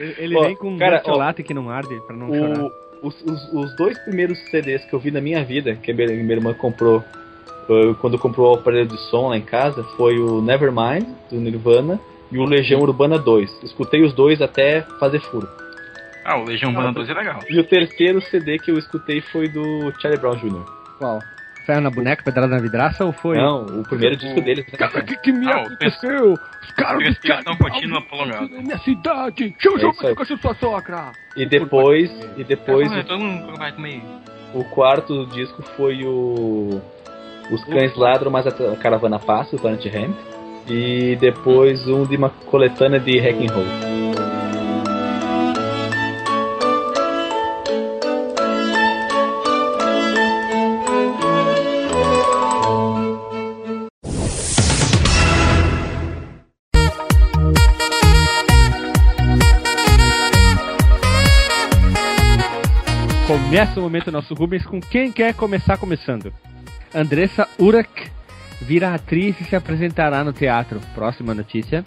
[0.04, 2.60] Ele, ele Ó, vem com um cara, chocolate que não arde, pra não chorar.
[2.60, 2.72] O-
[3.04, 6.08] os, os- os dois primeiros CDs que eu vi na minha vida, que a minha,
[6.10, 7.04] minha irmã comprou
[8.02, 11.98] quando comprou o aparelho de som lá em casa, foi o Nevermind, do Nirvana,
[12.30, 13.64] e o Legião Urbana 2.
[13.64, 15.48] Escutei os dois até fazer furo.
[16.26, 17.40] Ah, o Legião Urbana 2 é legal.
[17.50, 20.64] E o terceiro CD que eu escutei foi do Charlie Brown Jr.
[20.98, 21.20] Qual?
[21.66, 23.38] Ferro na boneca, pedrada na vidraça ou foi?
[23.38, 24.66] Não, o primeiro disco deles.
[24.72, 24.78] né?
[24.78, 26.34] Cara, o que, que me Ah, o aconteceu?
[26.34, 28.48] Os caras do Respiração contínua prolongada.
[28.62, 29.56] minha cidade!
[29.60, 30.14] Chama É isso aí.
[30.14, 31.12] o cachorro sua sogra!
[31.36, 34.02] E depois, e depois É, todo mundo vai comer.
[34.54, 36.82] o quarto disco foi o
[37.52, 40.16] Os Cães Ladram, mas a Caravana Passa, o Planet Ramp.
[40.68, 44.43] E depois um de uma coletânea de Hack and Roll.
[63.54, 66.34] Começa o momento nosso Rubens com quem quer começar começando.
[66.92, 68.10] Andressa Urak
[68.60, 70.80] vira atriz e se apresentará no teatro.
[70.96, 71.86] Próxima notícia.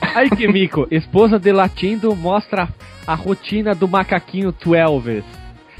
[0.00, 2.68] Aike Miko, esposa de Latindo, mostra
[3.04, 5.24] a rotina do macaquinho Twelves.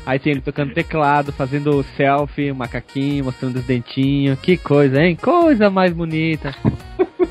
[0.04, 4.40] Aí tem ele tocando teclado, fazendo selfie, macaquinho, mostrando os dentinhos.
[4.40, 5.14] Que coisa, hein?
[5.14, 6.52] Coisa mais bonita.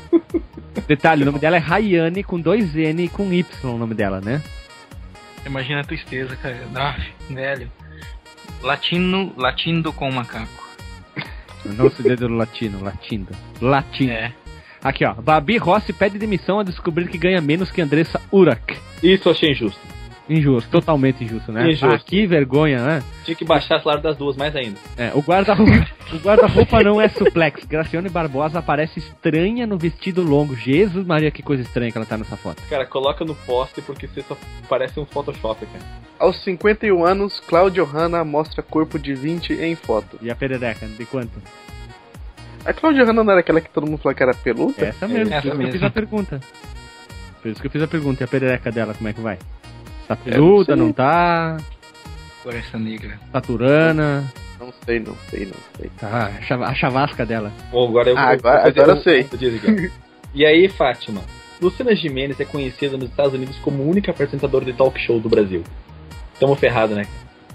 [0.88, 4.22] Detalhe, o nome dela é Rayane com dois N e com Y o nome dela,
[4.22, 4.40] né?
[5.48, 6.68] Imagina a tristeza, cara.
[6.74, 6.96] Ah,
[7.30, 7.70] velho.
[8.62, 10.68] Latino, latindo com macaco.
[11.64, 13.34] Não se dedo latino, latindo.
[13.60, 14.12] Latindo.
[14.12, 14.32] É.
[14.82, 15.14] Aqui, ó.
[15.14, 18.78] Babi Rossi pede demissão a descobrir que ganha menos que Andressa Urak.
[19.02, 19.80] Isso eu achei injusto.
[20.28, 21.70] Injusto, totalmente injusto, né?
[21.70, 21.86] Injusto.
[21.86, 23.02] Ah, que vergonha, né?
[23.24, 24.78] Tinha que baixar a salário das duas mais ainda.
[24.96, 25.72] É, o guarda-roupa
[26.12, 27.64] o guarda-roupa não é suplex.
[27.64, 30.54] Graciane Barbosa aparece estranha no vestido longo.
[30.54, 32.62] Jesus Maria, que coisa estranha que ela tá nessa foto.
[32.68, 34.36] Cara, coloca no poste porque você só
[34.68, 35.84] parece um Photoshop, cara.
[36.18, 40.18] Aos 51 anos, Claudio Hanna mostra corpo de 20 em foto.
[40.20, 41.40] E a perereca, de quanto?
[42.66, 44.84] A Claudio Hanna não era aquela que todo mundo falou que era peluda?
[44.84, 45.72] Essa mesmo, essa por isso que eu mesmo.
[45.72, 46.40] fiz a pergunta.
[47.40, 48.22] Por isso que eu fiz a pergunta.
[48.22, 49.38] E a perereca dela, como é que vai?
[50.08, 50.86] Tá peluda, não sei.
[50.86, 51.56] não tá?
[52.42, 53.20] Floresta Negra.
[53.30, 54.24] Tá turana?
[54.58, 55.90] Não sei, não sei, não sei.
[56.00, 57.52] Tá, a chava- a chavasca dela.
[57.70, 59.90] Bom, agora eu Ah, vou- agora- vou fazer agora eu sei.
[60.34, 61.20] E aí, Fátima?
[61.60, 65.62] Luciana Gimenez é conhecida nos Estados Unidos como única apresentadora de talk show do Brasil.
[66.40, 67.04] Tamo ferrado, né?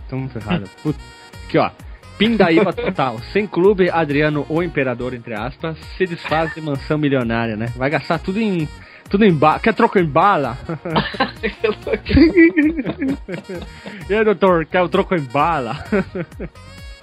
[0.09, 0.69] Tamo ferrado.
[0.83, 0.99] Puta.
[1.47, 1.69] Aqui, ó.
[2.17, 3.19] Pindaíba total.
[3.31, 7.67] Sem clube, Adriano, o imperador, entre aspas, se desfaz de mansão milionária, né?
[7.75, 8.67] Vai gastar tudo em.
[9.13, 9.59] Tudo em bala.
[9.59, 10.57] Quer troco em bala?
[14.09, 15.85] e aí, doutor, quer o troco em bala?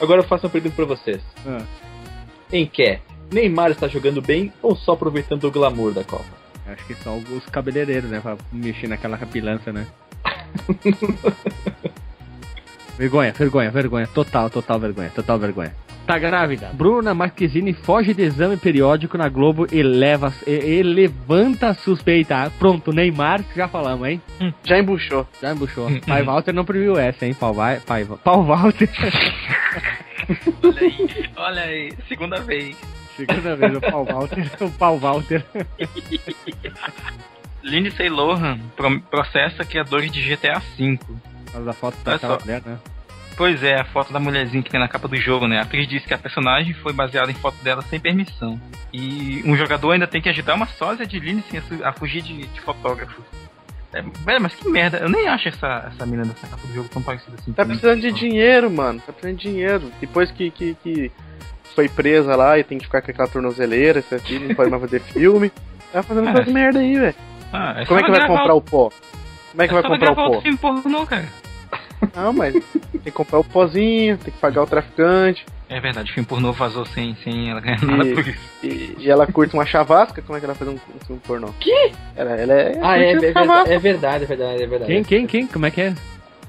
[0.00, 1.22] Agora eu faço uma pergunta pra vocês.
[1.46, 1.62] Ah,
[2.52, 3.00] Enquete.
[3.32, 6.24] Neymar está jogando bem ou só aproveitando o glamour da Copa?
[6.66, 8.18] acho que só os cabeleireiros, né?
[8.18, 9.86] Pra mexer naquela capilança, né?
[12.98, 14.08] vergonha, vergonha, vergonha.
[14.08, 15.72] Total, total vergonha, total vergonha.
[16.10, 16.70] Tá grávida.
[16.72, 22.50] Bruna Marquezine foge de exame periódico na Globo e, leva, e, e levanta a suspeita.
[22.58, 24.20] Pronto, Neymar, já falamos, hein?
[24.64, 25.24] Já embuchou.
[25.40, 25.88] Já embuchou.
[26.04, 27.32] Pai Walter não previu essa, hein?
[27.32, 28.88] Pau, vai, pai, Pau Walter.
[30.64, 31.92] Olha aí, olha aí.
[32.08, 32.76] Segunda vez.
[33.16, 34.50] Segunda vez o Pau Walter.
[34.60, 35.44] O Pau Walter.
[37.62, 40.98] Lindsay Lohan pro- processa criadores de GTA V.
[40.98, 42.44] Por causa da foto daquela só.
[42.44, 42.78] mulher, né?
[43.40, 45.60] Pois é, a foto da mulherzinha que tem na capa do jogo, né?
[45.60, 48.60] A atriz disse que a personagem foi baseada em foto dela sem permissão.
[48.92, 52.60] E um jogador ainda tem que ajudar uma sósia de Lindsay a, fugir de, de
[52.60, 53.24] fotógrafos.
[53.94, 54.98] É, velho, mas que merda.
[54.98, 57.50] Eu nem acho essa, essa mina dessa capa do jogo tão parecida assim.
[57.54, 59.00] Tá precisando de dinheiro, mano.
[59.00, 59.90] Tá precisando de dinheiro.
[59.98, 61.10] Depois que, que, que
[61.74, 64.82] foi presa lá e tem que ficar com aquela tornozeleira, esse aqui, não pode mais
[64.82, 65.50] fazer filme.
[65.90, 67.14] Tá fazendo essas merda aí, velho.
[67.52, 68.92] Ah, é Como é que vai comprar o pó?
[69.50, 70.40] Como é que é vai comprar o pó?
[70.40, 71.26] filme pornô, cara.
[72.14, 72.54] Não, mas
[73.00, 75.44] tem que comprar o pozinho, tem que pagar o traficante.
[75.68, 78.40] É verdade, o filme pornô vazou sem, sem ela ganhar nada por isso.
[78.62, 81.48] E, e ela curte uma chavasca, como é que ela faz um, um filme pornô?
[81.60, 81.92] Que?
[82.16, 82.78] Ela, ela é.
[82.82, 84.92] Ah, é, é, verdade, é verdade, é verdade, é verdade.
[84.92, 85.46] Quem, quem, quem?
[85.46, 85.94] Como é que é?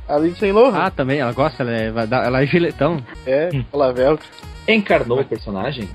[0.07, 0.77] A Lindsay Lohan.
[0.77, 1.87] Ah, também, ela gosta, ela é,
[2.25, 3.01] ela é giletão.
[3.25, 4.25] É, fala velcro.
[4.67, 5.87] Encarnou o personagem?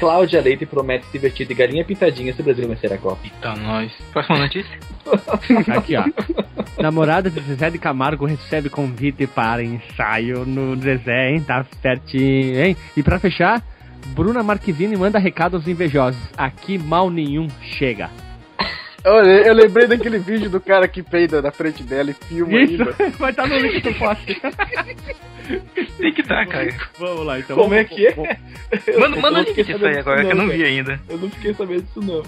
[0.00, 3.20] Cláudia Leite promete se vestir de galinha pintadinha se o Brasil vencer a Copa.
[3.24, 3.92] Então, nós.
[4.12, 4.78] Próxima notícia?
[5.76, 6.04] Aqui, ó.
[6.82, 11.42] Namorada de Zezé de Camargo recebe convite para ensaio no Zezé, hein?
[11.42, 12.76] Tá certinho, hein?
[12.96, 13.62] E pra fechar,
[14.08, 16.20] Bruna Marquezine manda recado aos invejosos.
[16.34, 18.08] Aqui mal nenhum chega.
[19.04, 22.82] Olha, eu lembrei daquele vídeo do cara que peida na frente dela e filma Isso,
[22.82, 22.94] ainda.
[23.18, 24.42] vai estar no link do post.
[26.00, 26.74] Tem que dar, cara.
[26.98, 27.56] Vamos lá, então.
[27.56, 28.12] Como é Vamos- que é?
[28.12, 28.36] vamos-
[28.98, 31.00] Manda, manda não o link disso aí agora, disso que eu não não, vi ainda.
[31.08, 32.22] Eu não fiquei sabendo disso não.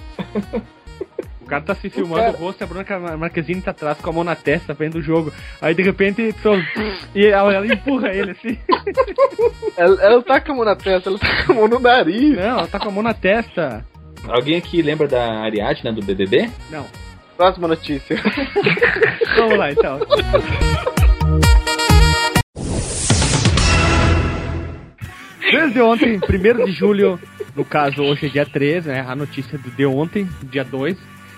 [1.41, 4.13] O cara tá se filmando cara- o rosto, a Bruna Marquezine tá atrás com a
[4.13, 5.33] mão na testa, vendo o jogo.
[5.61, 6.55] Aí de repente, só,
[7.15, 8.59] e ela, ela empurra ele assim.
[9.77, 12.37] Ela, ela tá com a mão na testa, ela tá com a mão no nariz.
[12.37, 13.85] Não, ela tá com a mão na testa.
[14.29, 16.49] Alguém aqui lembra da Ariadne, né, do BBB?
[16.71, 16.87] Não.
[17.37, 18.17] Próxima notícia.
[19.37, 19.99] Vamos lá então.
[25.53, 27.21] Desde ontem, 1 de julho,
[27.55, 29.05] no caso hoje é dia 3, né?
[29.07, 30.97] A notícia de ontem, dia 2.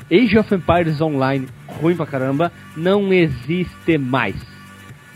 [0.08, 4.36] Age of Empires Online, ruim pra caramba, não existe mais.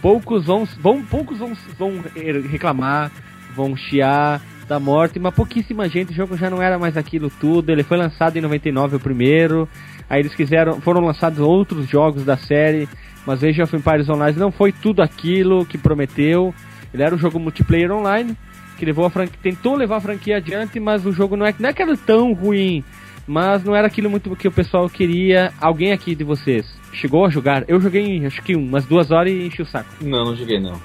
[0.03, 2.03] Poucos vão, vão, poucos vão, vão
[2.51, 3.13] reclamar,
[3.55, 7.71] vão chiar da morte, mas pouquíssima gente, o jogo já não era mais aquilo tudo.
[7.71, 9.69] Ele foi lançado em 99 o primeiro,
[10.11, 12.89] aí eles quiseram, foram lançados outros jogos da série,
[13.25, 16.53] mas Age of Empires Online não foi tudo aquilo que prometeu.
[16.93, 18.37] Ele era um jogo multiplayer online
[18.79, 21.69] que levou a franquia, tentou levar a franquia adiante, mas o jogo não é, não
[21.69, 22.85] é que era tão ruim,
[23.27, 25.53] mas não era aquilo muito que o pessoal queria.
[25.61, 27.65] Alguém aqui de vocês chegou a jogar?
[27.69, 29.91] Eu joguei acho que umas duas horas e enchi o saco.
[30.01, 30.81] Não, não joguei não.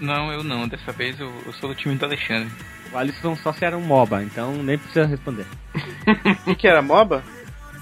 [0.00, 0.68] Não, eu não.
[0.68, 2.50] Dessa vez eu, eu sou do time do Alexandre.
[2.92, 5.46] O Alisson só se era um MOBA, então nem precisa responder.
[5.74, 7.22] O que, que era, MOBA?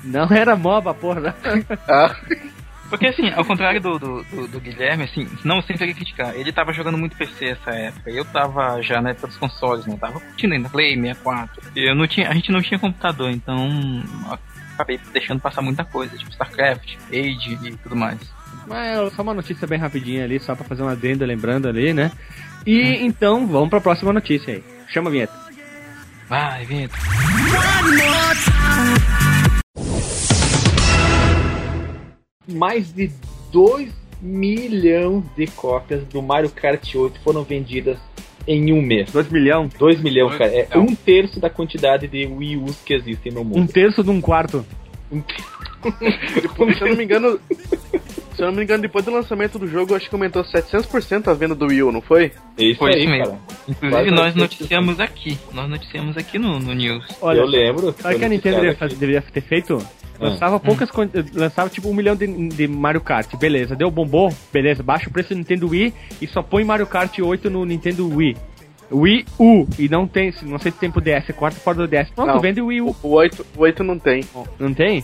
[0.05, 1.35] Não era MOBA, porra.
[1.89, 2.15] Ah,
[2.91, 6.53] Porque assim, ao contrário do, do, do- do Guilherme, assim, não sem querer criticar, ele
[6.53, 8.11] tava jogando muito PC essa época.
[8.11, 9.97] Eu tava já na época dos consoles, né?
[10.01, 11.63] Tava curtindo ainda Play 64.
[11.75, 13.69] E Eu não tinha, a gente não tinha computador, então
[14.75, 18.19] acabei deixando passar muita coisa, tipo StarCraft, Age e tudo mais.
[18.67, 22.13] Mas só uma notícia bem rapidinha ali, só pra fazer uma adenda lembrando ali, né?
[22.67, 24.65] E então, vamos pra próxima notícia aí.
[24.89, 25.33] Chama a vinheta.
[26.29, 26.99] Vai, Vitor.
[32.49, 33.11] Mais de
[33.53, 37.99] 2 milhões de cópias do Mario Kart 8 foram vendidas
[38.47, 39.11] em um mês.
[39.11, 39.73] 2 milhões.
[39.79, 40.51] 2 milhões, cara.
[40.71, 43.73] É um terço da quantidade de Wii U's que existem no Um mundo.
[43.73, 44.65] terço de um quarto.
[46.43, 47.41] depois, se eu não me engano.
[48.35, 51.35] Se eu não me engano, depois do lançamento do jogo, acho que aumentou 700% a
[51.35, 52.33] venda do Wii U, não foi?
[52.59, 53.27] É isso Foi aí, isso mesmo.
[53.27, 53.39] cara.
[53.69, 55.39] Inclusive Quase nós noticiamos aqui.
[55.53, 57.05] Nós noticiamos aqui no, no News.
[57.23, 57.95] Olha, eu lembro.
[58.01, 59.79] sabe que a Nintendo deveria, fazer- deveria ter feito?
[60.21, 64.83] Lançava poucas con- lançava tipo um milhão de, de Mario Kart, beleza, deu bombou, beleza,
[64.83, 68.37] baixa o preço do Nintendo Wii e só põe Mario Kart 8 no Nintendo Wii.
[68.93, 72.11] Wii U, e não tem, não sei se tem pro DS, corta fora do DS.
[72.15, 72.41] Pronto, Não.
[72.41, 72.97] vende o Wii U.
[73.03, 74.23] O 8, o 8 não tem.
[74.59, 75.03] Não tem?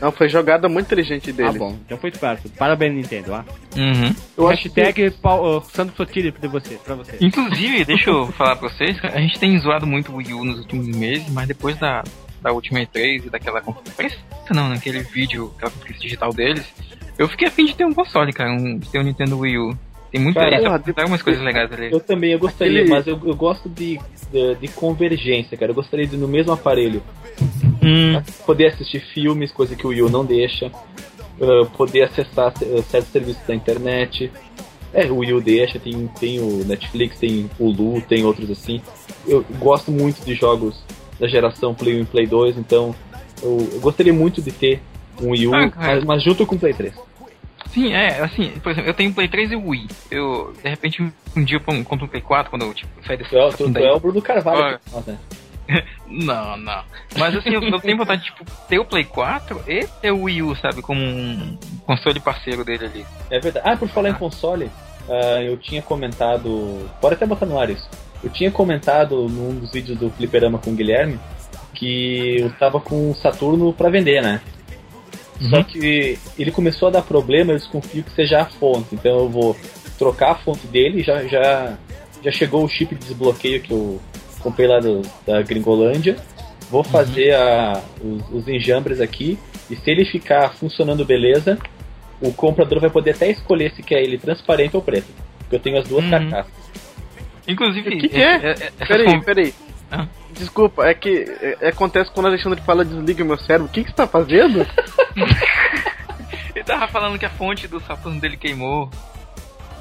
[0.00, 1.58] Não, foi jogada muito inteligente Ah, dele.
[1.58, 2.48] bom, então foi esperto.
[2.50, 3.44] Parabéns, Nintendo, ah.
[3.74, 4.14] Uhum.
[4.36, 7.16] Eu acho que- Hashtag Pau- uh, Sandro Sotiri pra você, pra você.
[7.20, 10.58] Inclusive, deixa eu falar pra vocês, a gente tem zoado muito o Wii U nos
[10.58, 12.04] últimos meses, mas depois da,
[12.46, 14.18] da última E3 e daquela conferência,
[14.50, 16.64] não, naquele vídeo, aquela conferência digital deles,
[17.18, 19.78] eu fiquei afim de ter um console, cara, um, de ter um Nintendo Wii U.
[20.12, 21.90] Tem muita Cara, tem algumas coisas legais ali.
[21.90, 23.98] Eu também, eu gostaria, Aquele- mas eu, eu gosto de,
[24.32, 25.72] de, de convergência, cara.
[25.72, 27.02] Eu gostaria de, no mesmo aparelho,
[27.82, 30.66] Hum, poder assistir filmes, coisa que o Wii U não deixa,
[31.40, 34.30] uh, poder acessar uh, certos serviços da internet.
[34.94, 38.80] É, o Wii U deixa, tem, tem o Netflix, tem o Hulu, tem outros assim.
[39.26, 40.82] Eu gosto muito de jogos
[41.18, 42.94] da geração Play 1 e Play 2, então
[43.42, 44.80] eu, eu gostaria muito de ter
[45.20, 46.94] um Wii U, Ah, mas, mas junto com o Play 3.
[47.72, 49.88] sim, é, assim, por exemplo, eu tenho Play 3 e Wii.
[50.10, 53.30] Eu, de repente, um, dia eu compro um Play 4 quando eu, tipo, sair desse
[53.30, 54.78] Tu é, tu, tu é o Bruno Carvalho.
[54.92, 55.18] Nossa.
[56.08, 56.84] Não, não.
[57.18, 60.22] Mas assim, eu, eu tenho vontade de, tipo, ter o Play 4 e ter o
[60.22, 63.06] Wii U, sabe, como um console parceiro dele ali.
[63.28, 63.68] É verdade.
[63.68, 64.70] Ah, por falar em console,
[65.10, 66.88] ah, eu tinha comentado.
[67.00, 67.88] Pode até botar no ar isso.
[68.22, 71.18] Eu tinha comentado num dos vídeos do Fliperama com o Guilherme
[71.74, 74.40] que eu tava com o Saturno pra vender, né?
[75.50, 78.94] Só que ele começou a dar problema, eu desconfio que seja a fonte.
[78.94, 79.54] Então eu vou
[79.98, 81.76] trocar a fonte dele, já, já,
[82.24, 84.00] já chegou o chip de desbloqueio que eu
[84.40, 86.16] comprei lá do- da Gringolândia.
[86.70, 89.38] Vou fazer a, os, os enjambres aqui
[89.70, 91.58] e se ele ficar funcionando beleza,
[92.22, 95.06] o comprador vai poder até escolher se quer ele transparente ou preto.
[95.40, 96.10] Porque eu tenho as duas Uhum.
[96.10, 96.65] carcaças.
[97.48, 98.50] Inclusive, O que que é?
[98.52, 99.54] essas Peraí, com- peraí.
[99.90, 100.06] Ah.
[100.32, 101.24] Desculpa, é que
[101.60, 103.66] é, acontece quando o Alexandre fala desliga o meu cérebro.
[103.66, 104.66] O que, que você tá fazendo?
[106.54, 108.90] Ele tava falando que a fonte do Saturno dele queimou.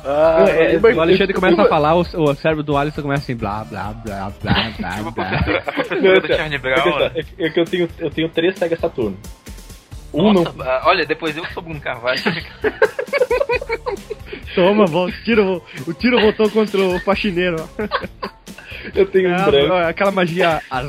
[0.06, 3.36] Ah, É, mas- O Alexandre começa a falar, o, o cérebro do Alisson começa assim,
[3.36, 5.26] blá, blá, blá, blá, blá, Tipo, blá.
[5.26, 6.84] professora, a professora Não, do Charlie É Brown.
[6.84, 7.12] que, né?
[7.16, 9.18] é que- é que eu tenho, eu tenho três Sega Saturno.
[10.14, 10.66] Um Nossa, não.
[10.66, 12.22] ah, olha, depois eu sou Bruno Carvalho.
[14.56, 17.58] Toma, volta, tiro, o tiro voltou contra o faxineiro.
[18.94, 19.74] Eu tenho um É, branco.
[19.74, 20.62] aquela magia.
[20.72, 20.84] A,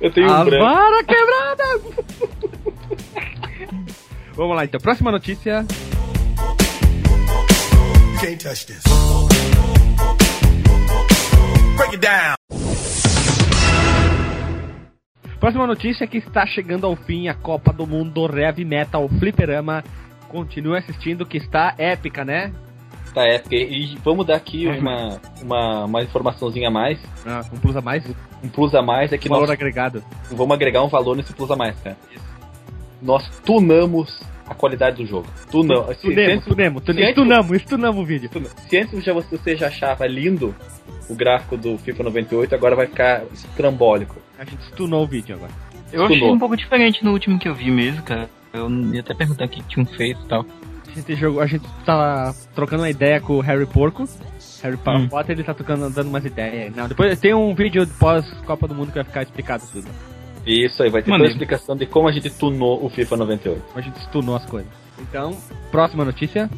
[0.00, 0.64] Eu tenho a um branco.
[0.64, 1.64] vara quebrada!
[4.34, 5.64] Vamos lá então, próxima notícia.
[8.20, 8.82] Can't touch this.
[11.76, 12.34] Break it down.
[15.38, 19.84] Próxima notícia é que está chegando ao fim a Copa do Mundo Heavy Metal Fliperama.
[20.28, 22.52] Continue assistindo que está épica, né?
[23.14, 23.54] Tá épica.
[23.56, 26.98] E vamos dar aqui uma, uma, uma informaçãozinha a mais.
[27.26, 28.04] Ah, um plus a mais,
[28.44, 30.02] Um plus a mais é que valor nós agregado.
[30.30, 31.96] vamos agregar um valor nesse plus a mais, cara.
[33.00, 35.26] Nós tunamos a qualidade do jogo.
[35.50, 35.86] Tunamos.
[35.96, 36.08] Se, se
[36.44, 38.30] tunemos, se antes- tunamos, tunamos o vídeo.
[38.68, 40.54] se antes já você, já achava lindo
[41.08, 44.16] o gráfico do FIFA 98, agora vai ficar estrambólico.
[44.38, 45.52] A gente stunou o vídeo agora.
[45.92, 48.28] Eu achei um pouco diferente no último que eu vi mesmo, cara.
[48.56, 50.44] Eu ia até perguntar o que que tinham feito e tal.
[50.88, 54.08] A gente, jogou, a gente tava trocando uma ideia com o Harry Porco.
[54.62, 55.08] Harry Hum.
[55.08, 56.74] Potter, ele tá tocando, dando umas ideias.
[56.74, 59.86] Não, depois tem um vídeo pós-Copa do Mundo que vai ficar explicado tudo.
[60.46, 63.62] Isso aí, vai ter toda a explicação de como a gente tunou o FIFA 98.
[63.74, 64.70] A gente stunou as coisas.
[64.98, 65.36] Então,
[65.70, 66.48] próxima notícia.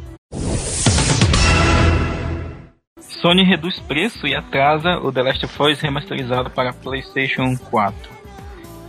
[3.01, 7.97] Sony reduz preço e atrasa o The Last of Us remasterizado para PlayStation 4.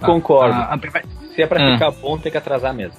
[0.01, 0.53] Ah, Concordo.
[0.53, 0.77] a- a-
[1.35, 1.73] Se é pra Ah.
[1.73, 2.97] ficar bom, tem que atrasar mesmo.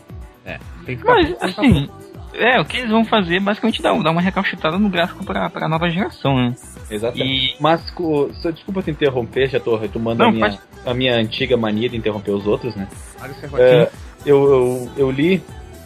[0.84, 1.88] Tem que ficar Mas, assim,
[2.34, 5.68] é, o que eles vão fazer basicamente dá, dá uma recalchutada no gráfico para a
[5.68, 6.54] nova geração, né?
[6.90, 7.54] Exatamente.
[7.54, 7.56] E.
[7.60, 10.60] Mas, co- só- desculpa te interromper, já tô retomando a, minha, pode.
[10.86, 12.88] a minha antiga mania de interromper os outros, né?
[13.58, 13.88] É,
[14.26, 15.42] eu, eu, eu li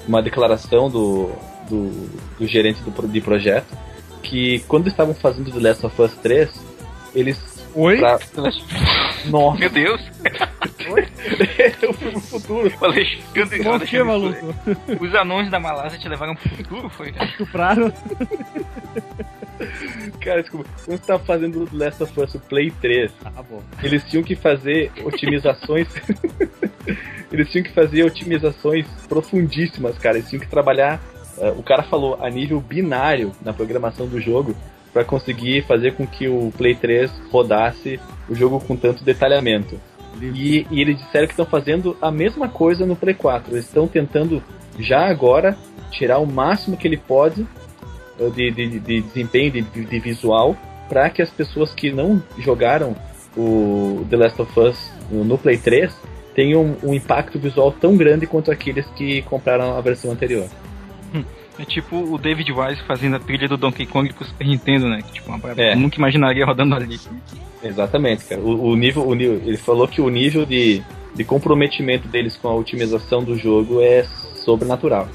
[0.09, 1.31] uma declaração do,
[1.69, 3.77] do, do gerente do, de projeto
[4.23, 6.49] que quando estavam fazendo The Last of Us 3,
[7.15, 7.65] eles.
[7.75, 7.99] Oi?
[7.99, 8.19] pra-
[9.27, 10.01] Nossa, Meu Deus!
[11.83, 12.71] Eu fui pro futuro.
[12.71, 14.55] Falei, meu Deus, Bom que, eu maluco?
[15.01, 17.13] Os anões da Malásia te levaram pro futuro, foi?
[17.23, 17.93] Estupraram.
[20.21, 20.69] Cara, desculpa.
[20.85, 23.63] Quando estava fazendo The Last of Us o Play 3, Ah, bom.
[23.83, 25.89] eles tinham que fazer otimizações.
[27.31, 30.17] eles tinham que fazer otimizações profundíssimas, cara.
[30.19, 31.01] Eles tinham que trabalhar.
[31.39, 34.55] eh, o cara falou a nível binário na programação do jogo
[34.93, 39.81] para conseguir fazer com que o Play 3 rodasse o jogo com tanto detalhamento.
[40.21, 43.53] E, e eles disseram que estão fazendo a mesma coisa no Play 4.
[43.53, 44.43] Eles estão tentando
[44.79, 45.57] já agora
[45.91, 47.47] tirar o máximo que ele pode
[48.19, 50.57] eh, de, de, de desempenho, de, de visual,
[50.89, 52.97] para que as pessoas que não jogaram
[53.37, 55.95] o The Last of Us no, no Play 3
[56.35, 60.49] tenham um impacto visual tão grande quanto aqueles que compraram a versão anterior.
[61.59, 65.03] É tipo o David Wise fazendo a trilha do Donkey Kong pro Super Nintendo, né?
[65.03, 65.71] Que, tipo, uma parada É.
[65.71, 66.99] que eu nunca imaginaria rodando ali.
[67.63, 68.41] Exatamente, cara.
[68.41, 70.83] O, o nível, o nível, ele falou que o nível de,
[71.15, 74.03] de comprometimento deles com a otimização do jogo é
[74.45, 75.09] sobrenatural.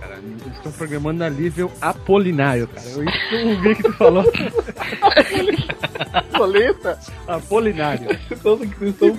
[0.00, 2.88] Cara, eles estão programando a nível apolinário, cara.
[2.88, 4.24] Eu isso que que tu falou.
[6.36, 6.98] Poleta?
[7.28, 8.08] apolinário.
[8.30, 9.16] Então, eles estão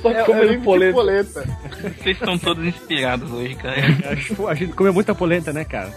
[0.00, 0.92] só É, é comendo polenta.
[0.94, 1.44] poleta.
[2.02, 3.76] Vocês estão todos inspirados hoje, cara.
[4.12, 5.92] Acho- A gente comeu muita polenta, né, cara?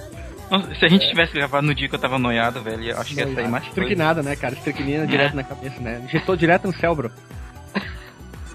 [0.78, 3.20] Se a gente tivesse gravado no dia que eu tava noiado, velho, eu acho que
[3.20, 3.68] ia sair mais coisa.
[3.82, 4.54] Estriquinada, né, cara?
[4.54, 6.02] Estriquinina direto na cabeça, né?
[6.06, 7.12] Injetou direto no cérebro.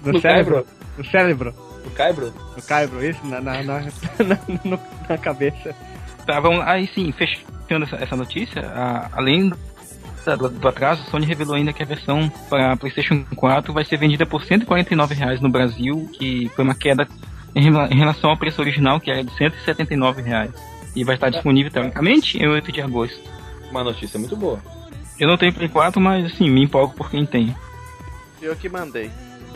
[0.03, 0.65] No, No cérebro.
[0.97, 1.53] No cérebro.
[1.85, 2.33] O Caibro?
[2.57, 3.79] No caibro, isso, na, na, na,
[4.25, 5.75] na, no- na cabeça.
[6.25, 11.25] Tá, vamos aí sim, fechando essa, essa notícia, a- além do, do atraso, a Sony
[11.27, 15.49] revelou ainda que a versão para PlayStation 4 vai ser vendida por 149 reais no
[15.49, 17.07] Brasil, que foi uma queda
[17.55, 20.51] em, em relação ao preço original, que era de 179 reais.
[20.95, 23.19] E vai estar disponível, teoricamente, em 8 de agosto.
[23.69, 24.59] Uma notícia muito boa.
[25.19, 27.55] Eu não tenho Play 4, mas assim, me empolgo por quem tem.
[28.41, 29.09] Eu que mandei.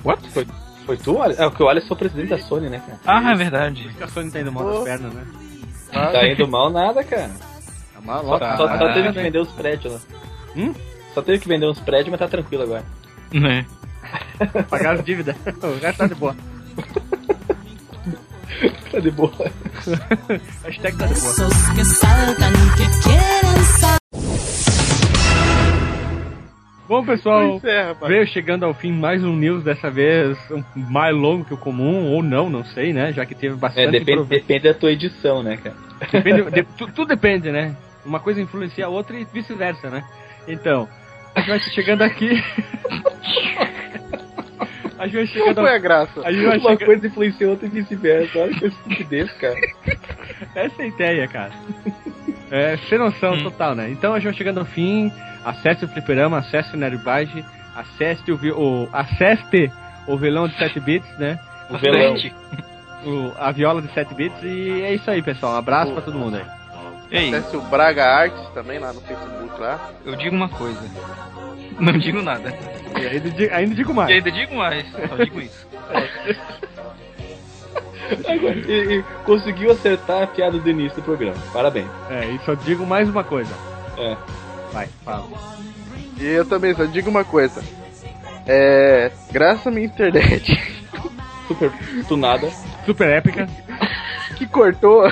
[0.04, 0.28] What?
[0.30, 0.48] Foi,
[0.86, 1.21] foi tu?
[1.21, 1.43] Alisson?
[1.43, 3.00] É, porque o Alisson é o presidente da Sony, né, cara?
[3.06, 3.88] Ah, é verdade.
[3.88, 5.26] Acho que a Sony tá indo mal das pernas, né?
[5.91, 7.32] Tá indo mal nada, cara.
[7.93, 8.58] Tá mal, Só, Tá.
[8.58, 10.00] só, só teve que vender os prédios lá.
[10.56, 10.74] Hum?
[11.13, 12.84] Só teve que vender uns prédios, mas tá tranquilo agora.
[13.34, 13.65] Né?
[14.69, 15.36] Pagar as dívidas.
[15.63, 16.36] o resto tá de boa.
[18.96, 19.30] Tá de boa.
[20.64, 22.46] Hashtag tá de boa.
[26.88, 31.14] Bom, pessoal, Pois é, veio chegando ao fim mais um news, dessa vez um mais
[31.14, 33.12] longo que o comum, ou não, não sei, né?
[33.12, 33.92] Já que teve É, bastante...
[33.92, 35.76] depende, prove- depende da tua edição, né, cara?
[36.12, 37.76] Depende- de- tu- tudo depende, né?
[38.06, 40.06] Uma coisa influencia a outra e vice-versa, né?
[40.48, 40.88] Então,
[41.36, 42.30] a gente vai chegando aqui.
[44.98, 46.22] a gente vai Qual chegando foi a graça?
[46.24, 46.86] a gente vai Uma chegando...
[46.86, 48.39] coisa influencia outra e vice-versa.
[48.39, 49.56] Olha que estupidez, cara.
[50.56, 51.52] Essa é a ideia, cara.
[52.52, 53.44] É, sem noção Hum.
[53.44, 53.89] total, né?
[53.89, 55.12] Então a gente vai chegando ao fim.
[55.43, 57.43] Acesse o fliperama, acesse o Nerdbage,
[57.76, 59.72] acesse o, vi- o, acesse
[60.08, 61.38] o vilão de 7 bits, né?
[61.70, 62.16] O velão.
[62.18, 62.34] Gente,
[63.06, 64.41] O, a viola de 7 bits.
[64.43, 65.53] E é isso aí, pessoal.
[65.53, 66.45] Um abraço pra todo mundo aí.
[67.12, 69.91] Aí, Acesse o Braga Arts também lá no Facebook lá.
[70.03, 70.82] eu digo uma coisa.
[71.80, 72.53] Não digo nada.
[72.99, 74.11] E ainda, ainda digo E mais.
[74.11, 75.67] ainda digo mais, só digo isso.
[78.28, 81.38] Agora, e, e conseguiu acertar a piada do início do programa.
[81.51, 81.88] Parabéns.
[82.09, 83.51] É, e só digo mais uma coisa.
[83.97, 84.15] É.
[84.71, 85.28] Vai, fala.
[86.19, 87.63] E eu também só digo uma coisa.
[88.45, 89.11] É.
[89.32, 90.53] Graças à minha internet.
[91.47, 91.71] super
[92.07, 92.49] tunada.
[92.86, 93.47] Super épica.
[94.36, 95.03] Que cortou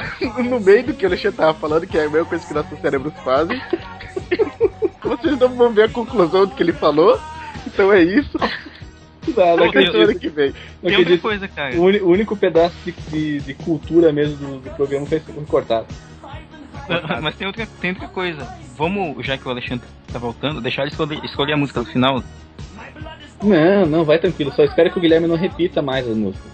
[0.43, 2.77] no meio do que o Alexandre tava falando, que é a mesma coisa que nossos
[2.81, 3.61] cérebros fazem.
[5.17, 7.19] Vocês não vão ver a conclusão do que ele falou.
[7.65, 8.37] Então é isso.
[9.25, 9.93] Não, não acredito.
[9.93, 10.49] Semana que vem.
[10.81, 11.21] Não Tem acredito.
[11.21, 11.73] coisa, cara.
[11.77, 15.87] O, único pedaço de, de, de cultura mesmo do, do programa foi foi cortado.
[17.21, 18.45] Mas tem outra, tem outra coisa.
[18.75, 22.21] Vamos, já que o Alexandre tá voltando, deixar ele escolher, escolher a música do final.
[23.41, 24.51] Não, não, vai tranquilo.
[24.51, 26.51] Só espero que o Guilherme não repita mais as músicas.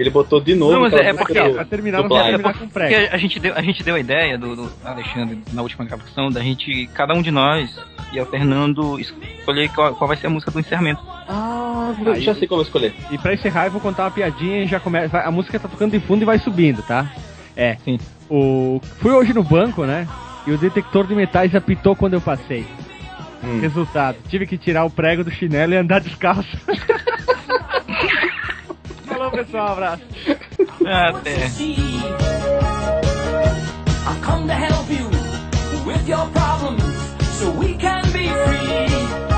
[0.00, 0.72] Ele botou de novo.
[0.72, 3.94] Não, mas é porque- do- Pra terminar, do Porque a gente deu, a gente deu
[3.94, 7.78] a ideia do, do Alexandre na última gravação da gente, cada um de nós,
[8.12, 11.02] ir alternando, escolher qual, qual vai ser a música do encerramento.
[11.28, 12.94] Ah, Aí- já sei eu vou escolher.
[13.10, 15.18] E pra encerrar, eu vou contar uma piadinha e já começa.
[15.20, 17.12] A música tá tocando de fundo e vai subindo, tá?
[17.54, 17.76] É.
[17.84, 17.98] Sim.
[18.30, 18.80] O...
[19.00, 20.08] Fui hoje no banco, né?
[20.46, 22.64] E o detector de metais apitou quando eu passei.
[23.44, 23.60] Hum.
[23.60, 26.48] Resultado: tive que tirar o prego do chinelo e andar descalço.
[29.30, 29.72] Falou, pessoal.
[29.72, 30.02] Abraço.
[30.84, 31.46] Até.
[34.06, 35.08] I come to help you
[35.86, 36.82] with your problems
[37.38, 39.29] so we can be free.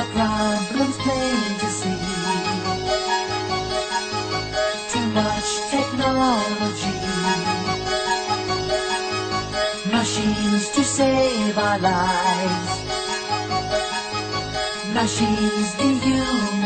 [0.00, 2.00] The problem's plain to see.
[4.92, 6.96] Too much technology.
[9.92, 12.72] Machines to save our lives.
[14.94, 16.59] Machines dehumanize.